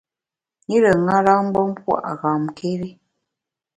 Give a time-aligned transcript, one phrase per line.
[0.69, 2.89] Yire ṅara-mgbom pua’ ghamkéri.